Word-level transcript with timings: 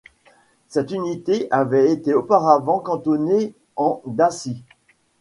Cette 0.67 0.89
unité 0.89 1.47
avait 1.51 1.91
été 1.93 2.15
auparavant 2.15 2.79
cantonnée 2.79 3.53
en 3.75 4.01
Dacie. 4.07 4.63